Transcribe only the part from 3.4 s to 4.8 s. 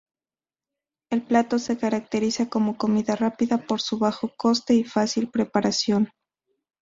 por su bajo coste